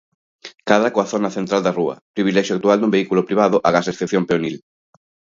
Cadra 0.69 0.93
coa 0.93 1.11
zona 1.13 1.33
central 1.37 1.61
da 1.63 1.75
rúa, 1.79 1.95
privilexio 2.15 2.53
actual 2.55 2.77
do 2.79 2.91
vehículo 2.95 3.25
privado 3.29 3.57
agás 3.67 3.87
excepción 3.91 4.23
peonil. 4.29 4.55